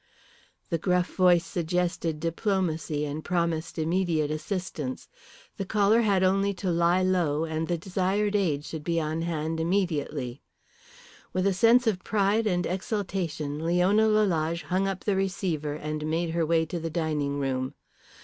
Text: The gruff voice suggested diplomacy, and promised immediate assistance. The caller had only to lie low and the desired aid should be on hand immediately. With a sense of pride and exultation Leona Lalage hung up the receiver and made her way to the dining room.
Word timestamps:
The 0.71 0.79
gruff 0.79 1.13
voice 1.15 1.45
suggested 1.45 2.19
diplomacy, 2.19 3.05
and 3.05 3.23
promised 3.23 3.77
immediate 3.77 4.31
assistance. 4.31 5.07
The 5.57 5.63
caller 5.65 6.01
had 6.01 6.23
only 6.23 6.55
to 6.55 6.71
lie 6.71 7.03
low 7.03 7.45
and 7.45 7.67
the 7.67 7.77
desired 7.77 8.35
aid 8.35 8.65
should 8.65 8.83
be 8.83 8.99
on 8.99 9.21
hand 9.21 9.59
immediately. 9.59 10.41
With 11.33 11.45
a 11.45 11.53
sense 11.53 11.85
of 11.85 12.03
pride 12.03 12.47
and 12.47 12.65
exultation 12.65 13.63
Leona 13.63 14.07
Lalage 14.07 14.63
hung 14.63 14.87
up 14.87 15.03
the 15.03 15.15
receiver 15.15 15.75
and 15.75 16.07
made 16.07 16.31
her 16.31 16.47
way 16.47 16.65
to 16.65 16.79
the 16.79 16.89
dining 16.89 17.37
room. 17.39 17.75